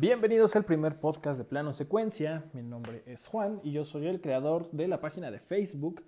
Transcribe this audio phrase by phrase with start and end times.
[0.00, 2.48] Bienvenidos al primer podcast de Plano Secuencia.
[2.54, 6.02] Mi nombre es Juan y yo soy el creador de la página de Facebook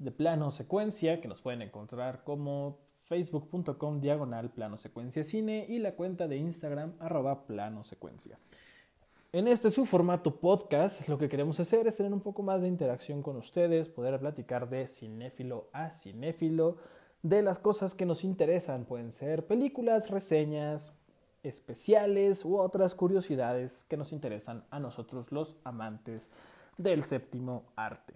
[0.00, 5.94] de Plano Secuencia, que nos pueden encontrar como facebook.com diagonal Plano Secuencia Cine y la
[5.94, 8.40] cuenta de Instagram arroba Plano Secuencia.
[9.30, 12.66] En este su formato podcast, lo que queremos hacer es tener un poco más de
[12.66, 16.78] interacción con ustedes, poder platicar de cinéfilo a cinéfilo,
[17.22, 18.84] de las cosas que nos interesan.
[18.84, 20.98] Pueden ser películas, reseñas,
[21.42, 26.30] especiales u otras curiosidades que nos interesan a nosotros los amantes
[26.76, 28.14] del séptimo arte.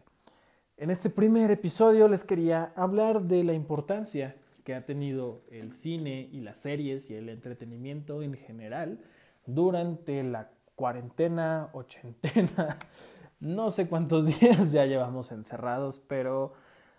[0.76, 6.28] En este primer episodio les quería hablar de la importancia que ha tenido el cine
[6.32, 9.00] y las series y el entretenimiento en general
[9.46, 12.78] durante la cuarentena, ochentena,
[13.40, 16.54] no sé cuántos días ya llevamos encerrados, pero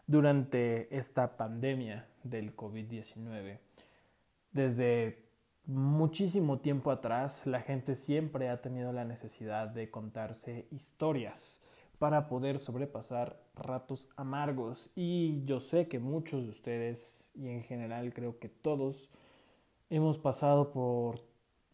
[0.07, 3.59] durante esta pandemia del COVID-19.
[4.51, 5.22] Desde
[5.65, 11.61] muchísimo tiempo atrás la gente siempre ha tenido la necesidad de contarse historias
[11.99, 14.91] para poder sobrepasar ratos amargos.
[14.95, 19.09] Y yo sé que muchos de ustedes y en general creo que todos
[19.89, 21.21] hemos pasado por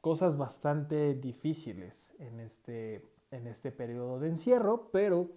[0.02, 5.30] cosas bastante difíciles en este, en este periodo de encierro, pero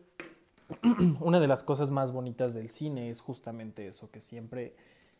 [1.20, 4.76] una de las cosas más bonitas del cine es justamente eso, que siempre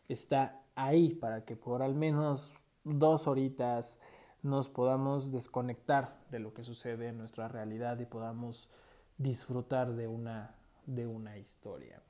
[0.07, 2.53] está ahí para que por al menos
[2.83, 3.99] dos horitas
[4.41, 8.69] nos podamos desconectar de lo que sucede en nuestra realidad y podamos
[9.17, 12.01] disfrutar de una, de una historia.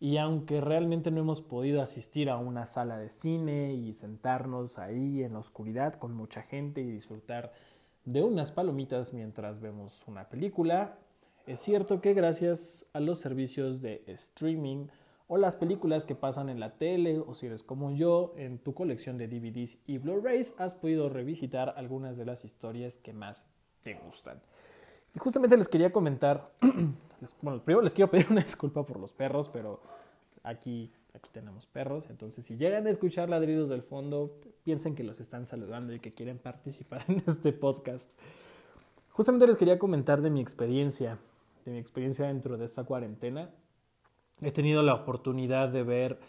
[0.00, 5.22] Y aunque realmente no hemos podido asistir a una sala de cine y sentarnos ahí
[5.22, 7.52] en la oscuridad con mucha gente y disfrutar
[8.04, 10.98] de unas palomitas mientras vemos una película,
[11.46, 14.86] es cierto que gracias a los servicios de streaming
[15.32, 18.74] o las películas que pasan en la tele o si eres como yo en tu
[18.74, 23.46] colección de DVDs y Blu-rays has podido revisitar algunas de las historias que más
[23.84, 24.42] te gustan.
[25.14, 26.50] Y justamente les quería comentar,
[27.42, 29.80] bueno, primero les quiero pedir una disculpa por los perros, pero
[30.42, 35.20] aquí, aquí tenemos perros, entonces si llegan a escuchar ladridos del fondo, piensen que los
[35.20, 38.10] están saludando y que quieren participar en este podcast.
[39.10, 41.20] Justamente les quería comentar de mi experiencia,
[41.64, 43.52] de mi experiencia dentro de esta cuarentena
[44.42, 46.20] he tenido la oportunidad de ver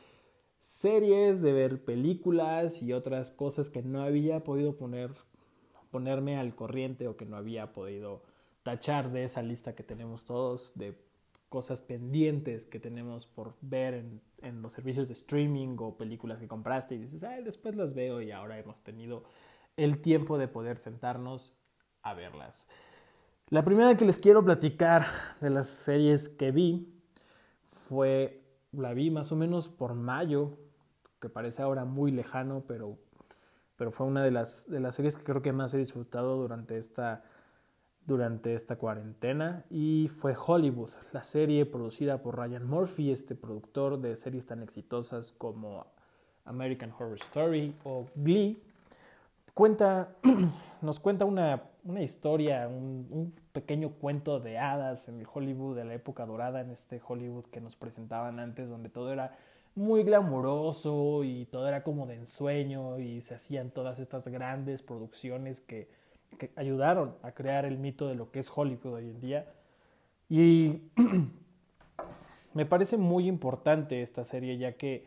[0.59, 5.11] series, de ver películas y otras cosas que no había podido poner,
[5.89, 8.23] ponerme al corriente o que no había podido
[8.63, 10.95] tachar de esa lista que tenemos todos de
[11.49, 16.47] cosas pendientes que tenemos por ver en, en los servicios de streaming o películas que
[16.47, 19.23] compraste y dices, ay, después las veo y ahora hemos tenido
[19.77, 21.57] el tiempo de poder sentarnos
[22.03, 22.67] a verlas.
[23.47, 25.05] La primera que les quiero platicar
[25.41, 27.00] de las series que vi
[27.91, 28.41] fue,
[28.71, 30.51] la vi más o menos por mayo,
[31.19, 32.97] que parece ahora muy lejano, pero,
[33.75, 36.77] pero fue una de las, de las series que creo que más he disfrutado durante
[36.77, 37.25] esta,
[38.05, 44.15] durante esta cuarentena y fue Hollywood, la serie producida por Ryan Murphy, este productor de
[44.15, 45.85] series tan exitosas como
[46.45, 48.63] American Horror Story o Glee.
[49.53, 50.15] Cuenta,
[50.81, 55.93] nos cuenta una una historia, un, pequeño cuento de hadas en el Hollywood de la
[55.93, 59.37] época dorada, en este Hollywood que nos presentaban antes, donde todo era
[59.75, 65.59] muy glamuroso y todo era como de ensueño y se hacían todas estas grandes producciones
[65.59, 65.89] que,
[66.37, 69.53] que ayudaron a crear el mito de lo que es Hollywood hoy en día.
[70.29, 70.81] Y
[72.53, 75.05] me parece muy importante esta serie ya que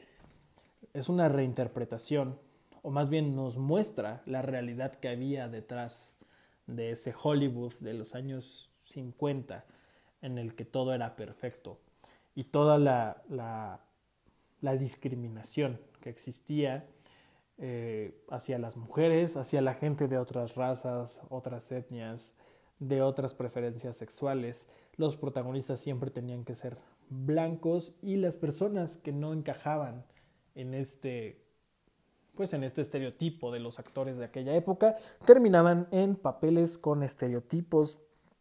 [0.92, 2.38] es una reinterpretación,
[2.82, 6.13] o más bien nos muestra la realidad que había detrás
[6.66, 9.64] de ese Hollywood de los años 50
[10.22, 11.78] en el que todo era perfecto
[12.34, 16.86] y toda la, la, discriminación que existía
[17.58, 22.34] eh, hacia las mujeres, hacia la gente de otras razas, otras etnias,
[22.78, 24.68] de otras preferencias sexuales.
[24.96, 30.04] Los protagonistas siempre tenían que ser blancos y las personas que no encajaban
[30.54, 31.43] en este
[32.36, 37.98] pues en este estereotipo de los actores de aquella época, terminaban en papeles con estereotipos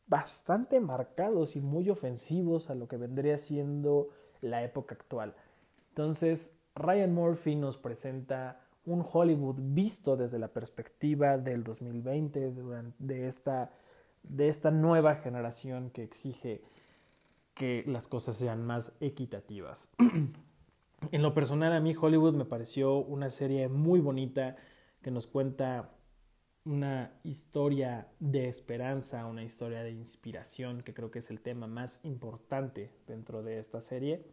[0.07, 4.10] bastante marcados y muy ofensivos a lo que vendría siendo
[4.42, 5.36] la época actual.
[5.90, 12.54] Entonces, Ryan Murphy nos presenta un Hollywood visto desde la perspectiva del 2020,
[13.00, 13.72] de esta,
[14.24, 16.62] de esta nueva generación que exige
[17.54, 19.89] que las cosas sean más equitativas.
[21.11, 24.55] En lo personal a mí Hollywood me pareció una serie muy bonita
[25.01, 25.91] que nos cuenta
[26.65, 32.03] una historia de esperanza, una historia de inspiración, que creo que es el tema más
[32.05, 34.25] importante dentro de esta serie.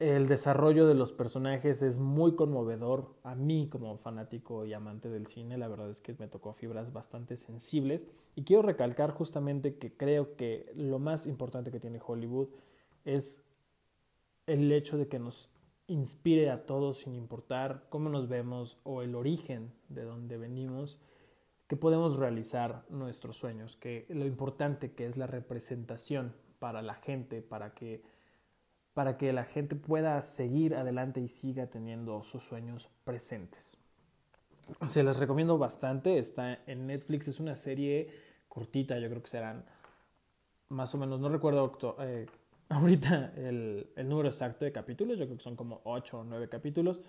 [0.00, 3.14] El desarrollo de los personajes es muy conmovedor.
[3.22, 6.92] A mí, como fanático y amante del cine, la verdad es que me tocó fibras
[6.92, 8.08] bastante sensibles.
[8.34, 12.48] Y quiero recalcar justamente que creo que lo más importante que tiene Hollywood
[13.04, 13.44] es
[14.46, 15.50] el hecho de que nos
[15.86, 21.00] inspire a todos sin importar cómo nos vemos o el origen de donde venimos,
[21.66, 27.42] que podemos realizar nuestros sueños, que lo importante que es la representación para la gente,
[27.42, 28.02] para que
[28.94, 33.78] para que la gente pueda seguir adelante y siga teniendo sus sueños presentes.
[34.88, 38.10] Se las recomiendo bastante, está en Netflix, es una serie
[38.48, 39.64] cortita, yo creo que serán
[40.68, 42.26] más o menos, no recuerdo eh,
[42.72, 46.48] ahorita el, el, número exacto de capítulos, yo creo que son como 8 o 9
[46.48, 47.00] capítulos,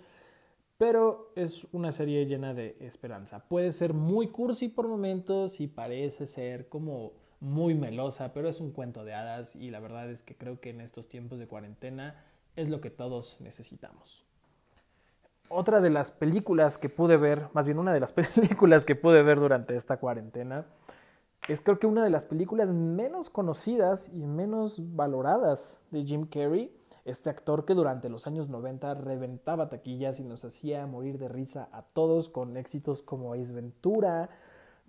[0.76, 3.48] pero es una serie llena de esperanza.
[3.48, 8.72] Puede ser muy cursi por momentos y parece ser como muy melosa, pero es un
[8.72, 12.24] cuento de hadas y la verdad es que creo que en estos tiempos de cuarentena
[12.56, 14.24] es lo que todos necesitamos.
[15.48, 19.22] Otra de las películas que pude ver, más bien una de las películas que pude
[19.22, 20.66] ver durante esta cuarentena,
[21.48, 26.74] es creo que una de las películas menos conocidas y menos valoradas de Jim Carrey,
[27.04, 31.68] este actor que durante los años 90 reventaba taquillas y nos hacía morir de risa
[31.72, 34.30] a todos con éxitos como Ace Ventura,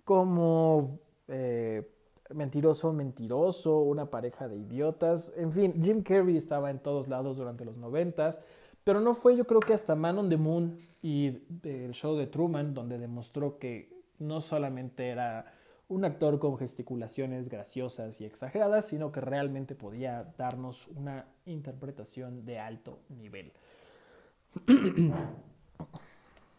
[0.04, 0.98] como
[1.28, 1.90] eh,
[2.34, 7.64] Mentiroso, Mentiroso, Una pareja de idiotas, en fin, Jim Carrey estaba en todos lados durante
[7.64, 8.30] los 90
[8.86, 12.28] pero no fue yo creo que hasta Man on the Moon y el show de
[12.28, 15.52] Truman donde demostró que no solamente era
[15.88, 22.58] un actor con gesticulaciones graciosas y exageradas, sino que realmente podía darnos una interpretación de
[22.58, 23.52] alto nivel.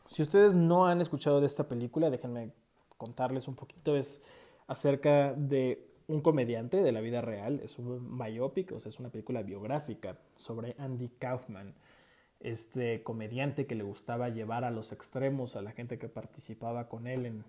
[0.07, 2.51] si ustedes no han escuchado de esta película, déjenme
[2.97, 4.21] contarles un poquito, es
[4.67, 9.09] acerca de un comediante de la vida real, es un biopic, o sea, es una
[9.09, 11.75] película biográfica sobre Andy Kaufman,
[12.39, 17.07] este comediante que le gustaba llevar a los extremos a la gente que participaba con
[17.07, 17.43] él en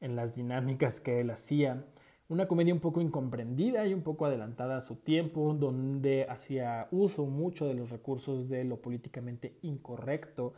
[0.00, 1.84] en las dinámicas que él hacía.
[2.28, 7.24] Una comedia un poco incomprendida y un poco adelantada a su tiempo, donde hacía uso
[7.24, 10.52] mucho de los recursos de lo políticamente incorrecto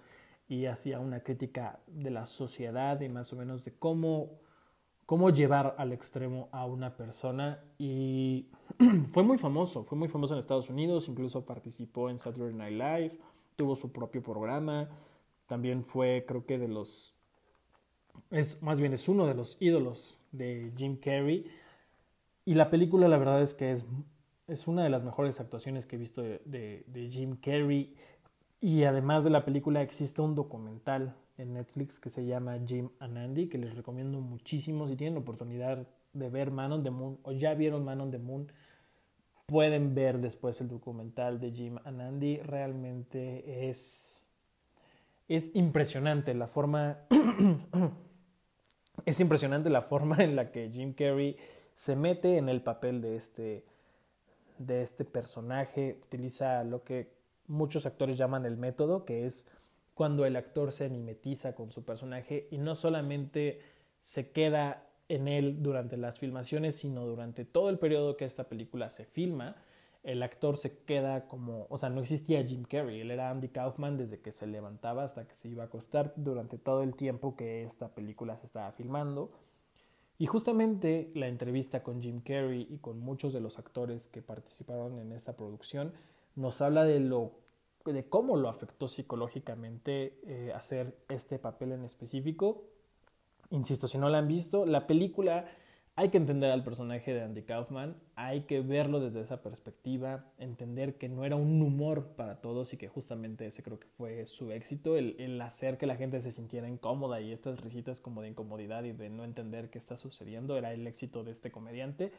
[0.48, 4.40] y hacía una crítica de la sociedad y más o menos de cómo,
[5.06, 7.62] cómo llevar al extremo a una persona.
[7.78, 8.48] Y
[9.12, 13.18] fue muy famoso, fue muy famoso en Estados Unidos, incluso participó en Saturday Night Live,
[13.54, 14.88] tuvo su propio programa,
[15.46, 17.14] también fue creo que de los
[18.30, 21.50] es más bien es uno de los ídolos de Jim Carrey.
[22.44, 23.84] Y la película la verdad es que es,
[24.48, 27.94] es una de las mejores actuaciones que he visto de, de, Jim Carrey.
[28.60, 33.48] Y además de la película existe un documental en Netflix que se llama Jim and
[33.48, 34.86] que les recomiendo muchísimo.
[34.86, 38.10] Si tienen la oportunidad de ver Man on the Moon o ya vieron Man on
[38.10, 38.50] the Moon,
[39.50, 42.38] pueden ver después el documental de Jim and Andy.
[42.38, 44.19] Realmente es,
[45.36, 46.98] es impresionante la forma
[49.04, 51.36] es impresionante la forma en la que Jim Carrey
[51.72, 53.64] se mete en el papel de este,
[54.58, 57.12] de este personaje, utiliza lo que
[57.46, 59.46] muchos actores llaman el método, que es
[59.94, 63.60] cuando el actor se mimetiza con su personaje y no solamente
[64.00, 68.90] se queda en él durante las filmaciones, sino durante todo el periodo que esta película
[68.90, 69.56] se filma,
[70.02, 73.98] el actor se queda como, o sea, no existía Jim Carrey, él era Andy Kaufman
[73.98, 77.64] desde que se levantaba hasta que se iba a acostar durante todo el tiempo que
[77.64, 79.30] esta película se estaba filmando.
[80.18, 84.98] Y justamente la entrevista con Jim Carrey y con muchos de los actores que participaron
[84.98, 85.92] en esta producción
[86.36, 87.32] nos habla de lo
[87.86, 92.64] de cómo lo afectó psicológicamente eh, hacer este papel en específico.
[93.48, 95.46] Insisto, si no la han visto, la película
[96.00, 100.96] hay que entender al personaje de Andy Kaufman, hay que verlo desde esa perspectiva, entender
[100.96, 104.50] que no era un humor para todos y que justamente ese creo que fue su
[104.50, 108.82] éxito, el, hacer que la gente se sintiera incómoda y estas risitas como de incomodidad
[108.84, 112.12] y de no entender qué está sucediendo era el éxito de este comediante.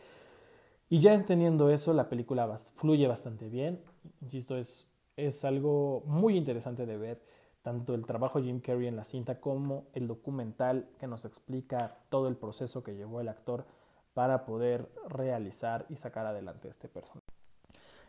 [0.88, 3.79] Y ya entendiendo eso, la película fluye bastante bien,
[4.21, 7.30] insisto, es, es algo muy interesante de ver
[7.62, 11.98] tanto el trabajo de Jim Carrey en la cinta como el documental que nos explica
[12.10, 13.65] todo el proceso que llevó el actor
[14.13, 17.25] para poder realizar y sacar adelante este personaje.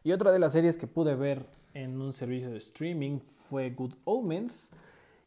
[0.04, 1.44] Y otra de las series que pude ver
[1.74, 4.72] en un servicio de streaming fue Good Omens,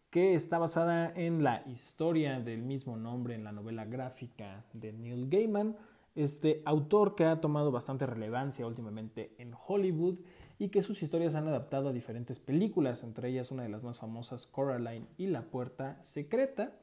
[0.10, 5.29] que está basada en la historia del mismo nombre en la novela gráfica de Neil
[5.29, 5.77] Gaiman,
[6.15, 10.20] este autor que ha tomado bastante relevancia últimamente en Hollywood
[10.57, 14.00] y que sus historias han adaptado a diferentes películas, entre ellas una de las más
[14.00, 16.74] famosas, Coraline y La Puerta Secreta.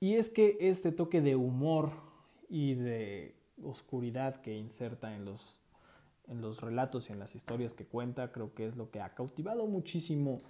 [0.00, 1.90] Y es que este toque de humor
[2.48, 5.60] y de oscuridad que inserta en los,
[6.28, 9.14] en los relatos y en las historias que cuenta, creo que es lo que ha
[9.14, 10.40] cautivado muchísimo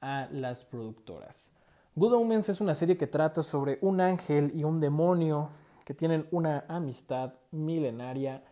[0.00, 1.52] a las productoras.
[1.94, 5.48] Good Omens es una serie que trata sobre un ángel y un demonio
[5.84, 8.44] que tienen una amistad milenaria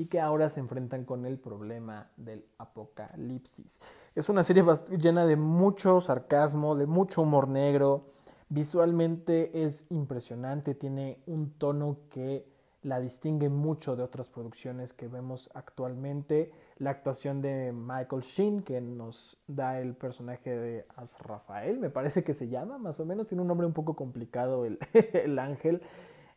[0.00, 3.82] y que ahora se enfrentan con el problema del apocalipsis.
[4.14, 4.64] Es una serie
[4.96, 8.06] llena de mucho sarcasmo, de mucho humor negro.
[8.48, 15.50] Visualmente es impresionante, tiene un tono que la distingue mucho de otras producciones que vemos
[15.52, 16.50] actualmente.
[16.78, 22.32] La actuación de Michael Sheen, que nos da el personaje de Azrafael, me parece que
[22.32, 24.78] se llama, más o menos, tiene un nombre un poco complicado el,
[25.12, 25.82] el ángel,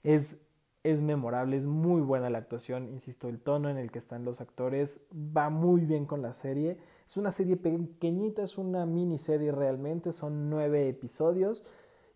[0.03, 0.35] es,
[0.83, 4.41] es memorable, es muy buena la actuación, insisto, el tono en el que están los
[4.41, 6.77] actores va muy bien con la serie.
[7.05, 11.63] Es una serie pequeñita, es una miniserie realmente, son nueve episodios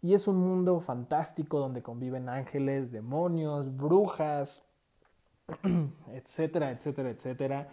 [0.02, 4.66] y es un mundo fantástico donde conviven ángeles, demonios, brujas,
[6.14, 7.70] etcétera, etcétera, etcétera.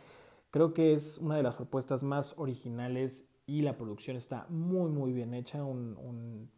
[0.51, 5.13] Creo que es una de las propuestas más originales y la producción está muy, muy
[5.13, 5.65] bien hecha.
[5.65, 6.51] Un,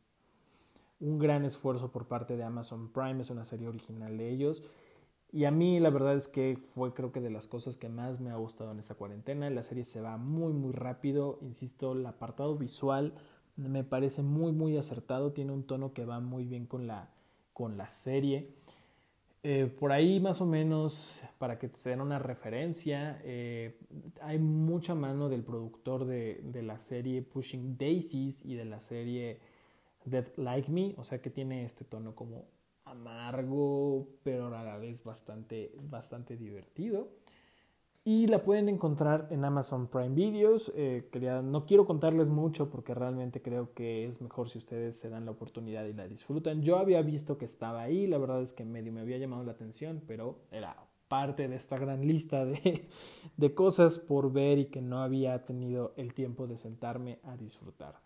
[1.00, 4.62] un, gran esfuerzo por parte de Amazon Prime, es una serie original de ellos.
[5.32, 8.20] Y a mí la verdad es que fue creo que de las cosas que más
[8.20, 9.50] me ha gustado en esta cuarentena.
[9.50, 11.38] La serie se va muy, muy rápido.
[11.42, 13.14] Insisto, el apartado visual
[13.56, 17.10] me parece muy muy acertado, tiene un tono que va muy bien con la,
[17.52, 18.50] con la serie.
[19.42, 23.78] Eh, por ahí más o menos, para que te den una referencia, eh,
[24.20, 29.38] hay mucha mano del productor de, de, la serie Pushing Daisies y de la serie
[30.06, 32.46] Death Like Me, o sea que tiene este tono como
[32.84, 37.10] amargo, pero a la vez bastante, bastante divertido
[38.06, 40.72] y la pueden encontrar en Amazon Prime Videos.
[40.76, 41.10] Eh,
[41.42, 45.32] no quiero contarles mucho porque realmente creo que es mejor si ustedes se dan la
[45.32, 46.62] oportunidad y la disfrutan.
[46.62, 49.50] Yo había visto que estaba ahí, la verdad es que medio me había llamado la
[49.50, 50.76] atención, pero era
[51.08, 52.88] parte de esta gran lista de,
[53.36, 57.96] de cosas por ver y que no había tenido el tiempo de sentarme a disfrutar.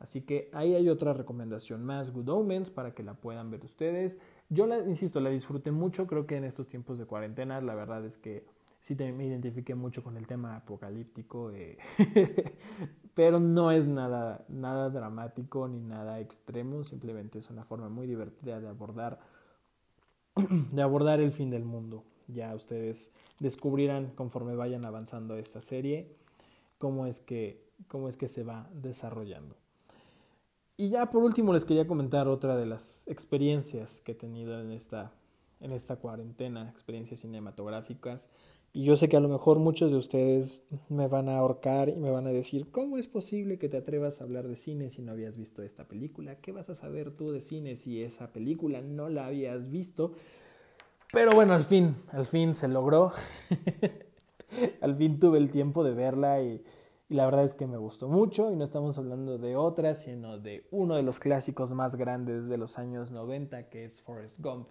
[0.00, 4.18] Así que ahí hay otra recomendación más, Good Omens, para que la puedan ver ustedes.
[4.48, 8.16] Yo, insisto, la disfruté mucho, creo que en estos tiempos de cuarentena, la verdad es
[8.16, 8.46] que
[8.80, 11.76] sí me identifiqué mucho con el tema apocalíptico, eh,
[13.14, 18.58] pero no es nada, nada dramático ni nada extremo, simplemente es una forma muy divertida
[18.58, 19.20] de abordar,
[20.72, 22.04] de abordar el fin del mundo.
[22.26, 26.16] Ya ustedes descubrirán conforme vayan avanzando esta serie
[26.78, 29.56] cómo es que, cómo es que se va desarrollando.
[30.80, 34.70] Y ya por último les quería comentar otra de las experiencias que he tenido en
[34.70, 35.12] esta,
[35.60, 38.30] en esta cuarentena, experiencias cinematográficas
[38.72, 41.96] y yo sé que a lo mejor muchos de ustedes me van a ahorcar y
[41.96, 45.02] me van a decir, ¿cómo es posible que te atrevas a hablar de cine si
[45.02, 46.36] no habías visto esta película?
[46.36, 50.12] ¿Qué vas a saber tú de cine si esa película no la habías visto?
[51.12, 53.12] Pero bueno, al fin, al fin se logró.
[54.80, 56.62] al fin tuve el tiempo de verla y,
[57.10, 60.38] y, la verdad es que me gustó mucho y no estamos hablando de otra, sino
[60.38, 64.68] de uno de los clásicos más grandes de los años 90, que es Forrest Gump,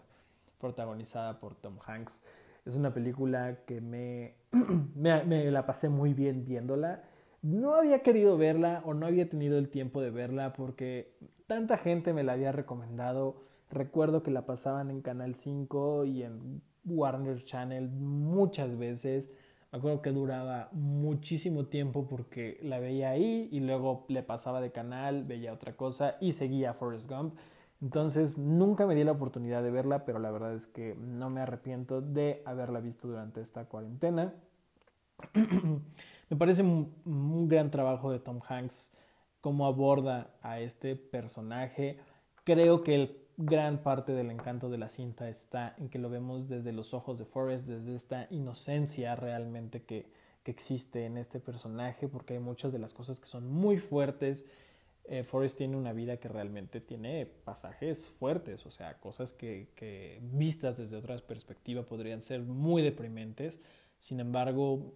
[0.60, 2.22] protagonizada por Tom Hanks.
[2.66, 4.36] Es una película que me,
[4.96, 7.04] me, la pasé muy bien viéndola.
[7.42, 11.16] No había querido verla o no había tenido el tiempo de verla porque
[11.48, 13.44] tanta gente me la había recomendado.
[13.70, 19.30] Recuerdo que la pasaban en Canal 5 y en Warner Channel muchas veces.
[19.72, 24.72] Me acuerdo que duraba muchísimo tiempo porque la veía ahí y luego le pasaba de
[24.72, 27.36] canal, veía otra cosa y seguía Forrest Gump.
[27.82, 31.42] Entonces nunca me di la oportunidad de verla, pero la verdad es que no me
[31.42, 34.34] arrepiento de haberla visto durante esta cuarentena.
[36.30, 38.92] me parece un, gran trabajo de Tom Hanks
[39.40, 42.00] cómo aborda a este personaje.
[42.44, 46.48] Creo que el gran parte del encanto de la cinta está en que lo vemos
[46.48, 50.06] desde los ojos de Forrest, desde esta inocencia realmente que,
[50.44, 54.46] que existe en este personaje, porque hay muchas de las cosas que son muy fuertes
[55.12, 60.20] eh, Forrest tiene una vida que realmente tiene pasajes fuertes, o sea, cosas que, que
[60.22, 63.60] vistas desde otra perspectiva podrían ser muy deprimentes.
[63.98, 64.94] Sin embargo,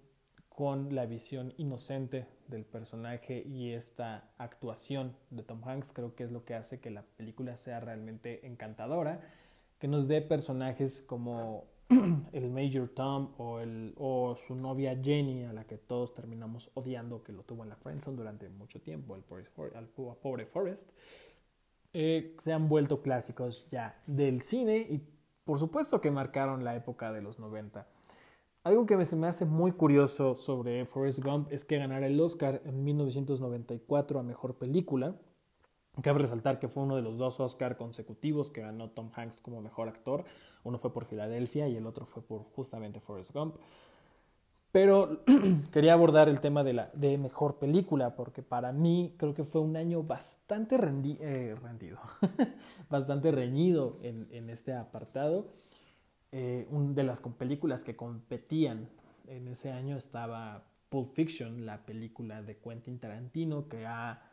[0.54, 6.32] con la visión inocente del personaje y esta actuación de Tom Hanks, creo que es
[6.32, 9.22] lo que hace que la película sea realmente encantadora,
[9.80, 11.66] que nos dé personajes como
[12.32, 17.44] el Major Tom o, su novia Jenny, a la que todos terminamos odiando, que lo
[17.44, 20.92] tuvo en la friendzone durante mucho tiempo, el pobre, al pobre Forrest,
[21.94, 25.02] eh, se han vuelto clásicos ya del cine y
[25.44, 27.88] por supuesto que marcaron la época de los 90.
[28.66, 32.62] Algo que se me hace muy curioso sobre Forrest Gump es que ganara el Oscar
[32.64, 35.16] en 1994 a Mejor Película.
[36.02, 39.60] Cabe resaltar que fue uno de los dos Oscar consecutivos que ganó Tom Hanks como
[39.60, 40.24] Mejor Actor.
[40.64, 43.58] Uno fue por Filadelfia y el otro fue por justamente Forrest Gump.
[44.72, 45.20] Pero
[45.74, 49.60] quería abordar el tema de la de mejor película, porque para mí creo que fue
[49.60, 52.00] un año bastante eh, rendido,
[52.90, 55.63] bastante reñido en, en este apartado.
[56.34, 58.90] Eh, una de las películas que competían
[59.28, 64.24] en ese año estaba Pulp Fiction, la película de Quentin Tarantino, que ha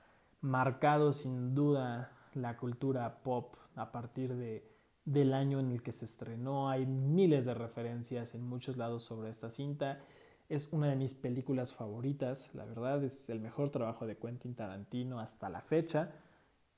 [0.40, 4.68] marcado sin duda la cultura pop a partir de,
[5.04, 6.70] del año en el que se estrenó.
[6.70, 10.00] Hay miles de referencias en muchos lados sobre esta cinta
[10.50, 15.20] es una de mis películas favoritas, la verdad es el mejor trabajo de Quentin Tarantino
[15.20, 16.10] hasta la fecha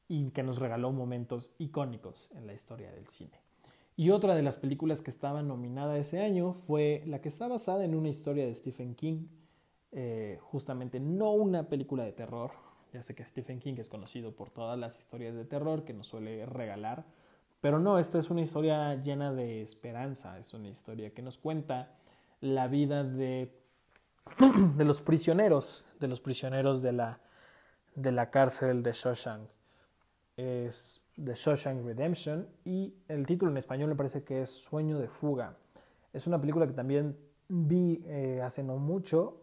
[0.09, 3.41] y que nos regaló momentos icónicos en la historia del cine.
[3.96, 7.84] Y otra de las películas que estaba nominada ese año fue la que está basada
[7.84, 9.26] en una historia de Stephen King,
[9.92, 12.52] eh, justamente no una película de terror,
[12.92, 16.06] ya sé que Stephen King es conocido por todas las historias de terror que nos
[16.06, 17.04] suele regalar,
[17.61, 21.94] pero no, esta es una historia llena de esperanza, es una historia que nos cuenta
[22.40, 23.52] la vida de
[24.76, 27.20] de los prisioneros, de los prisioneros de la,
[27.94, 29.49] de la cárcel de Shawshank.
[30.37, 35.09] Es The Shawshank Redemption y el título en español me parece que es Sueño de
[35.09, 35.57] Fuga.
[36.12, 37.16] Es una película que también
[37.49, 39.42] vi eh, hace no mucho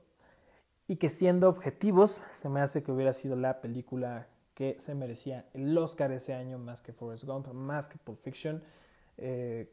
[0.88, 5.46] y que siendo objetivos se me hace que hubiera sido la película que se merecía
[5.54, 8.64] el Oscar ese año más que Forrest Gump, más que Pulp Fiction.
[9.18, 9.72] Eh,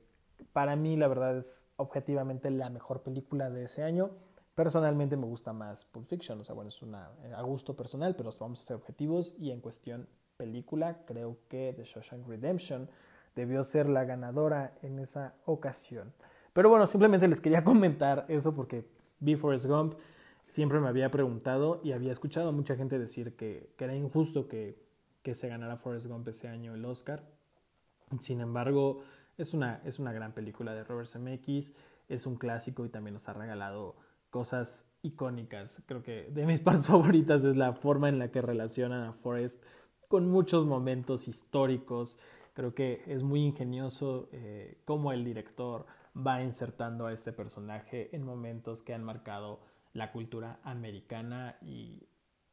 [0.52, 4.10] para mí la verdad es objetivamente la mejor película de ese año.
[4.54, 8.30] Personalmente me gusta más Pulp Fiction, o sea, bueno, es una, a gusto personal, pero
[8.38, 12.88] vamos a ser objetivos y en cuestión película, creo que The Shawshank Redemption
[13.34, 16.12] debió ser la ganadora en esa ocasión.
[16.52, 18.86] Pero bueno, simplemente les quería comentar eso porque
[19.20, 19.94] vi Forrest Gump,
[20.46, 24.48] siempre me había preguntado y había escuchado a mucha gente decir que, que era injusto
[24.48, 24.78] que,
[25.22, 27.24] que, se ganara Forrest Gump ese año el Oscar.
[28.20, 29.02] Sin embargo,
[29.36, 31.72] es una, es una gran película de Robert Zemeckis,
[32.08, 33.96] es un clásico y también nos ha regalado
[34.30, 35.82] cosas icónicas.
[35.86, 39.62] Creo que de mis partes favoritas es la forma en la que relacionan a Forrest
[40.08, 42.18] con muchos momentos históricos.
[42.54, 48.24] Creo que es muy ingenioso eh, cómo el director va insertando a este personaje en
[48.24, 49.60] momentos que han marcado
[49.92, 52.02] la cultura americana y,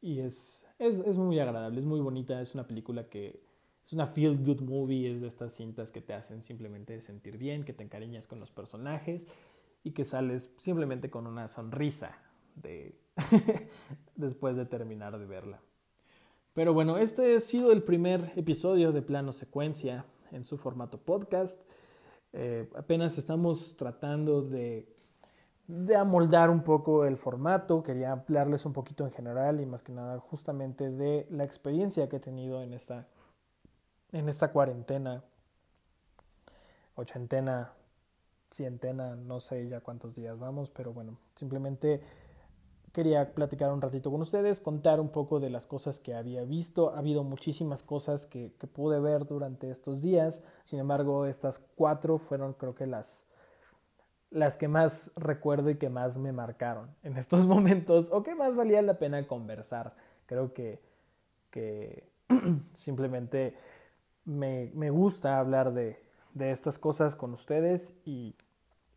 [0.02, 3.42] es, es, es, muy agradable, es muy bonita, es una película que
[3.84, 7.64] es una feel good movie, es de estas cintas que te hacen simplemente sentir bien,
[7.64, 9.28] que te encariñas con los personajes
[9.82, 12.18] y que sales simplemente con una sonrisa
[12.56, 12.98] de
[14.16, 15.60] después de terminar de verla.
[16.54, 21.60] Pero bueno, este ha sido el primer episodio de Plano Secuencia en su formato podcast.
[22.32, 24.86] Eh, apenas estamos tratando de,
[25.66, 27.82] de amoldar un poco el formato.
[27.82, 32.16] Quería hablarles un poquito en general y más que nada justamente de la experiencia que
[32.16, 33.08] he tenido en esta,
[34.12, 35.24] en esta cuarentena,
[36.94, 37.72] ochentena,
[38.52, 42.00] cientena, no sé ya cuántos días vamos, pero bueno, simplemente
[42.94, 46.94] quería platicar un ratito con ustedes, contar un poco de las cosas que había visto.
[46.94, 52.54] Ha habido muchísimas cosas que, pude ver durante estos días, sin embargo, estas cuatro fueron
[52.54, 53.26] creo que las,
[54.30, 58.54] las que más recuerdo y que más me marcaron en estos momentos o que más
[58.54, 59.96] valía la pena conversar.
[60.26, 60.80] Creo que,
[61.50, 62.08] que
[62.74, 63.56] simplemente
[64.24, 66.00] me, me gusta hablar de,
[66.32, 68.36] de estas cosas con ustedes y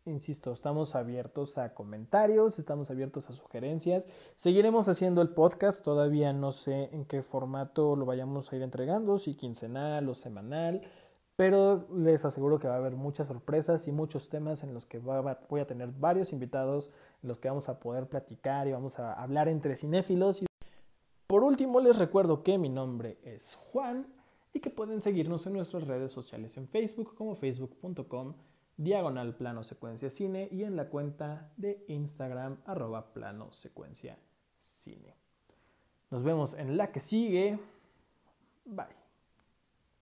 [0.08, 4.06] insisto, estamos abiertos a comentarios, estamos abiertos a sugerencias.
[4.36, 9.18] Seguiremos haciendo el podcast, todavía no sé en qué formato lo vayamos a ir entregando,
[9.18, 10.82] si quincenal o semanal,
[11.36, 14.98] pero les aseguro que va a haber muchas sorpresas y muchos temas en los que
[14.98, 16.90] voy a tener varios invitados,
[17.22, 20.44] en los que vamos a poder platicar y vamos a hablar entre cinéfilos.
[21.26, 24.06] Por último, les recuerdo que mi nombre es Juan
[24.52, 28.34] y que pueden seguirnos en nuestras redes sociales en Facebook como facebook.com
[28.78, 34.16] diagonal plano secuencia cine y en la cuenta de Instagram arroba plano secuencia
[34.58, 35.14] cine.
[36.10, 37.58] Nos vemos en la que sigue.
[38.64, 38.97] Bye.